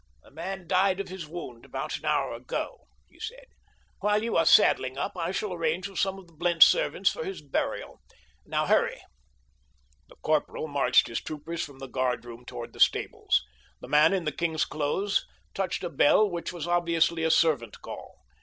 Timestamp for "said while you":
3.19-4.35